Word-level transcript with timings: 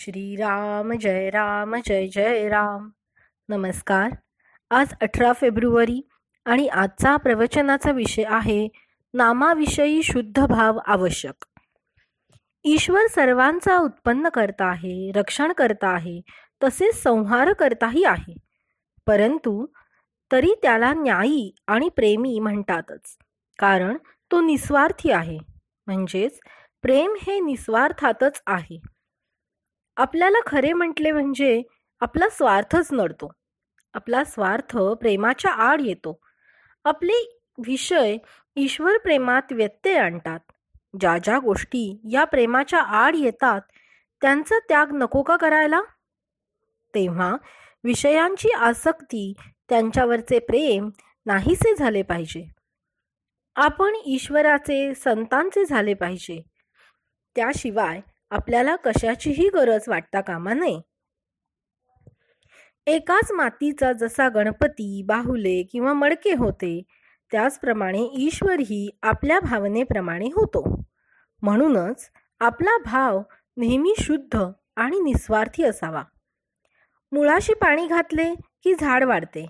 श्रीराम 0.00 0.92
जय 0.92 1.30
राम 1.30 1.74
जय 1.86 2.06
जय 2.06 2.48
राम. 2.48 2.90
नमस्कार. 3.48 4.10
आज 4.70 4.94
अठरा 5.02 5.32
फेब्रुवारी 5.32 6.08
आणि 6.44 6.68
आजचा 6.68 7.16
प्रवचनाचा 7.16 7.90
विषय 7.90 8.22
आहे 8.26 8.68
नामाविषयी 9.14 10.02
शुद्ध 10.02 10.46
भाव 10.46 10.78
आवश्यक. 10.86 11.46
ईश्वर 12.64 13.06
सर्वांचा 13.06 13.78
उत्पन्न 13.78 14.28
करता 14.28 14.64
आहे 14.64 15.12
रक्षण 15.12 15.52
करता 15.52 15.88
आहे 15.88 16.20
तसेच 16.64 17.02
संहार 17.02 17.52
करताही 17.52 18.04
आहे. 18.04 18.36
परंतु 19.06 19.66
तरी 20.32 20.54
त्याला 20.62 20.92
न्यायी 20.94 21.54
आणि 21.66 21.88
प्रेमी 21.88 22.38
म्हणतातच 22.38 23.16
कारण 23.58 23.96
तो 24.30 24.40
निस्वार्थी 24.40 25.10
आहे. 25.10 25.38
म्हणजेच 25.86 26.40
प्रेम 26.82 27.14
हे 27.22 27.40
निस्वार्थातच 27.40 28.42
आहे. 28.46 28.80
आपल्याला 29.98 30.38
खरे 30.46 30.72
म्हटले 30.72 31.10
म्हणजे 31.10 31.62
आपला 32.00 32.28
स्वार्थच 32.28 32.88
नडतो. 32.92 33.32
आपला 33.94 34.24
स्वार्थ 34.24 34.78
प्रेमाच्या 34.78 35.50
आड 35.50 35.80
येतो. 35.80 36.20
आपले 36.84 37.40
विषय 37.66 38.16
ईश्वर 38.56 38.98
प्रेमात 38.98 39.52
व्यत्यय 39.52 39.98
आणतात. 39.98 40.40
ज्या 41.00 41.18
ज्या 41.18 41.38
गोष्टी 41.38 42.00
या 42.10 42.24
प्रेमाच्या 42.24 42.80
आड 42.80 43.16
येतात 43.16 43.60
त्यांचा 44.20 44.58
त्याग 44.58 44.86
नको 44.92 45.22
का 45.22 45.36
करायला? 45.36 45.80
तेव्हा 46.94 47.36
विषयांची 47.84 48.48
आसक्ती 48.48 49.32
त्यांच्यावरचे 49.68 50.38
प्रेम 50.38 50.90
नाहीसे 51.26 51.74
झाले 51.76 52.02
पाहिजे. 52.02 52.48
आपण 53.56 53.92
ईश्वराचे 54.06 54.94
संतांचे 54.94 55.64
झाले 55.64 55.94
पाहिजे. 55.94 56.42
त्याशिवाय 57.36 58.00
आपल्याला 58.30 58.76
कशाचीही 58.76 59.48
गरज 59.48 59.88
वाटता 59.88 60.20
कामा 60.20 60.52
नये. 60.54 60.80
एकाच 62.86 63.32
मातीचा 63.32 63.92
जसा 63.92 64.28
गणपती 64.28 65.02
बाहुले 65.06 65.62
किंवा 65.62 65.92
मडके 65.92 66.32
होते 66.32 66.82
त्याचप्रमाणे 67.32 68.08
ईश्वरही 68.18 68.90
आपल्या 69.02 69.40
भावनेप्रमाणे 69.40 70.26
होतो. 70.26 70.82
म्हणूनच 71.42 72.10
आपला 72.40 72.76
भाव 72.84 73.22
नेहमी 73.56 73.94
शुद्ध 74.00 74.44
आणि 74.76 75.00
निस्वार्थी 75.00 75.64
असावा. 75.64 76.02
मुळाशी 77.12 77.54
पाणी 77.54 77.86
घातले 77.86 78.34
की 78.34 78.74
झाड 78.74 79.04
वाढते 79.04 79.46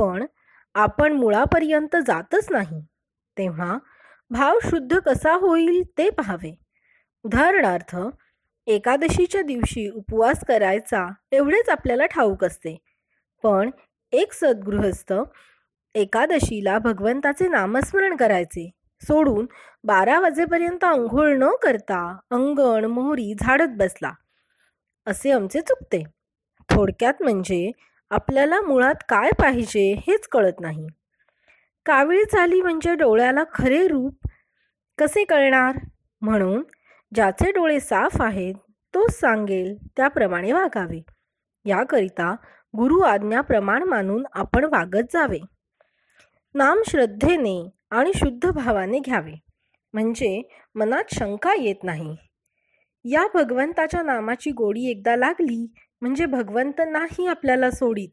पण 0.00 0.26
आपण 0.74 1.12
मुळापर्यंत 1.12 1.96
जातच 2.06 2.46
नाही. 2.50 2.80
तेव्हा 3.38 3.78
भाव 4.30 4.58
शुद्ध 4.64 4.98
कसा 4.98 5.34
होईल 5.34 5.82
ते 5.98 6.10
पाहावे. 6.10 6.61
उदाहरणार्थ 7.24 7.96
एकादशीच्या 8.66 9.42
दिवशी 9.42 9.88
उपवास 9.90 10.44
करायचा 10.48 11.06
एवढेच 11.32 11.68
आपल्याला 11.68 12.06
ठाऊक 12.06 12.44
असते. 12.44 12.76
पण 13.44 13.70
एक 14.12 14.32
सद्गृहस्थ 14.32 15.12
एकादशीला 15.94 16.78
भगवंताचे 16.78 17.48
नामस्मरण 17.48 18.16
करायचे. 18.16 18.70
सोडून 19.02 19.46
बारा 19.84 20.20
वाजेपर्यंत 20.20 20.84
अंघोळ 20.84 21.28
न 21.36 21.48
करता 21.62 22.18
अंगण 22.30 22.84
मोहरी 22.84 23.34
झाडत 23.40 23.76
बसला. 23.76 24.12
असे 25.06 25.30
आमचे 25.30 25.60
चुकते. 25.60 26.02
थोडक्यात 26.68 27.22
म्हणजे 27.22 27.70
आपल्याला 28.10 28.60
मुळात 28.60 29.04
काय 29.08 29.30
पाहिजे 29.30 29.92
हेच 30.06 30.28
कळत 30.28 30.60
नाही. 30.60 30.86
कावीळ 31.86 32.24
चाली 32.24 32.60
म्हणजे 32.62 32.94
डोळ्याला 32.94 33.44
खरे 33.54 33.86
रूप 33.88 34.28
कसे 34.98 35.24
कळणार? 35.24 35.78
म्हणून 36.20 36.62
ज्याचे 37.14 37.50
डोळे 37.50 37.80
साफ 37.80 38.22
आहेत 38.22 38.54
तोच 38.94 39.20
सांगेल 39.20 39.76
त्याप्रमाणे 39.96 40.52
वागावे. 40.52 41.02
याकरिता 41.64 42.36
गुरु 42.76 43.00
आज्ञा 43.00 43.40
प्रमाण 43.40 43.82
मानून 43.82 44.26
आपण 44.32 44.64
वागत 44.64 45.12
जावे. 45.12 45.38
नाम 46.54 46.82
श्रद्धेने 46.86 47.70
आणि 47.90 48.12
शुद्ध 48.16 48.50
भावाने 48.50 48.98
घ्यावे. 48.98 49.34
म्हणजे 49.92 50.42
मनात 50.74 51.14
शंका 51.14 51.54
येत 51.58 51.84
नाही. 51.84 52.16
या 53.04 53.26
भगवंताच्या 53.34 54.02
नामाची 54.02 54.50
गोडी 54.50 54.90
एकदा 54.90 55.16
लागली 55.16 55.72
म्हणजे 56.00 56.26
भगवंत 56.26 56.80
नाही 56.88 57.26
आपल्याला 57.26 57.70
सोडीत. 57.70 58.08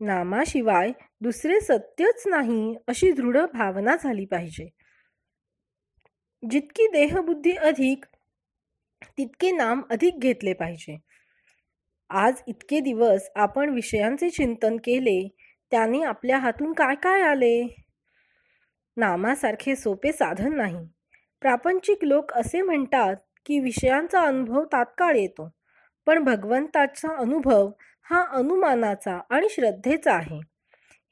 नामाशिवाय 0.00 0.92
दुसरे 1.20 1.60
सत्यच 1.60 2.22
नाही 2.26 2.76
अशी 2.88 3.12
दृढ 3.12 3.36
भावना 3.52 3.96
झाली 4.04 4.24
पाहिजे. 4.24 4.75
जितकी 6.50 6.86
देहबुद्धी 6.86 7.52
अधिक 7.52 8.04
तितके 9.18 9.50
नाम 9.50 9.82
अधिक 9.90 10.18
घेतले 10.18 10.52
पाहिजे. 10.52 10.96
आज 12.10 12.42
इतके 12.46 12.80
दिवस 12.80 13.30
आपण 13.36 13.70
विषयांचे 13.70 14.30
चिंतन 14.30 14.76
केले 14.76 15.36
त्याने 15.70 16.02
आपल्या 16.02 16.38
हातून 16.38 16.72
काय 16.72 16.94
काय 16.94 17.22
आले? 17.22 17.76
नामासारखे 18.96 19.76
सोपे 19.76 20.12
साधन 20.12 20.54
नाही. 20.56 20.86
प्रापंचिक 21.40 22.04
लोक 22.04 22.32
असे 22.32 22.62
म्हणतात 22.62 23.16
की 23.46 23.58
विषयांचा 23.58 24.20
अनुभव 24.20 24.64
तात्काळ 24.64 25.16
येतो 25.16 25.50
पण 26.06 26.24
भगवंताचा 26.24 27.16
अनुभव 27.16 27.70
हा 28.02 28.24
अनुमानाचा 28.30 29.20
आणि 29.30 29.48
श्रद्धेचा 29.50 30.14
आहे. 30.14 30.40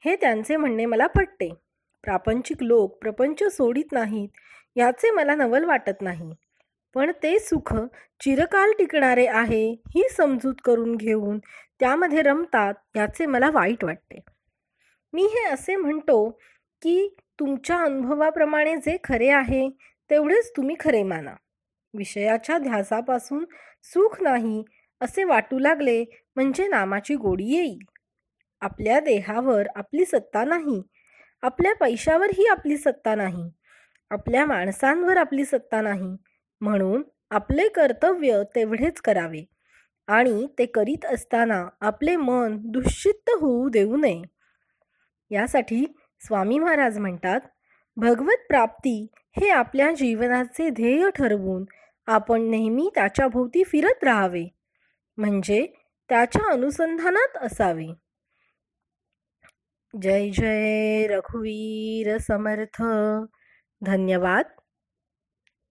हे 0.05 0.15
त्यांचे 0.15 0.55
म्हणणे 0.55 0.85
मला 0.85 1.07
पटते. 1.07 1.53
प्रापंचिक 2.03 2.63
लोक 2.63 2.97
प्रपंच 2.97 3.43
सोडित 3.43 3.91
नाहीत 3.91 4.29
याचे 4.75 5.11
मला 5.11 5.35
नवल 5.35 5.63
वाटत 5.65 6.01
नाही. 6.01 6.31
पण 6.95 7.11
ते 7.23 7.37
सुख 7.39 7.73
चिरकाल 8.21 8.71
टिकणारे 8.79 9.25
आहे 9.27 9.63
ही 9.95 10.03
समजूत 10.11 10.55
करून 10.65 10.95
घेऊन 10.95 11.39
त्यामध्ये 11.79 12.21
रमतात 12.21 12.73
याचे 12.97 13.25
मला 13.25 13.49
वाईट 13.53 13.83
वाटते. 13.83 14.19
मी 15.13 15.23
हे 15.25 15.43
असे 15.49 15.75
म्हणतो 15.75 16.29
की 16.81 17.07
तुमच्या 17.39 17.77
अनुभवाप्रमाणे 17.79 18.75
जे 18.77 18.97
खरे 19.03 19.29
आहे 19.29 19.67
तेवढेच 20.09 20.51
तुम्ही 20.57 20.75
खरे 20.79 21.03
माना. 21.03 21.33
विषयाच्या 21.93 22.57
ध्यासापासून 22.57 23.43
सुख 23.85 24.21
नाही 24.21 24.63
असे 25.01 25.23
वाटू 25.23 25.59
लागले 25.59 26.03
म्हणजे 26.35 26.67
नामाची 26.67 27.15
गोडी 27.15 27.51
येईल. 27.55 27.77
आपल्या 28.61 28.99
देहावर 28.99 29.67
आपली 29.75 30.05
सत्ता 30.05 30.43
नाही 30.45 30.81
आपल्या 31.43 31.73
पैशावरही 31.75 32.47
आपली 32.47 32.77
सत्ता 32.77 33.15
नाही. 33.15 33.49
आपल्या 34.11 34.45
माणसांवर 34.45 35.17
आपली 35.17 35.45
सत्ता 35.45 35.81
नाही 35.81 36.15
म्हणून 36.61 37.03
आपले 37.31 37.67
कर्तव्य 37.69 38.41
तेवढेच 38.55 39.01
करावे. 39.01 39.43
आणि 40.07 40.47
ते 40.59 40.65
करीत 40.65 41.05
असताना 41.05 41.63
आपले 41.81 42.15
मन 42.15 42.57
दुश्चित्त 42.65 43.29
होऊ 43.39 43.69
देऊ 43.69 43.97
नये. 43.97 44.21
यासाठी 45.31 45.85
स्वामी 46.21 46.59
महाराज 46.59 46.97
म्हणतात 46.99 47.39
भगवत 47.97 48.45
प्राप्ती 48.49 49.07
हे 49.37 49.49
आपल्या 49.49 49.91
जीवनाचे 49.91 50.69
ध्येय 50.69 51.09
ठरवून 51.15 51.65
आपण 52.07 52.41
नेहमी 52.41 52.89
त्याच्या 52.95 53.27
भोवती 53.27 53.63
फिरत 53.63 54.03
राहावे 54.03 54.45
म्हणजे 55.17 55.65
त्याच्या 56.09 56.51
अनुसंधानात 56.51 57.37
असावे. 57.37 57.87
जय 59.93 60.29
जय 60.29 61.07
रघुवीर 61.07 62.17
समर्थ. 62.17 62.81
धन्यवाद. 63.85 64.55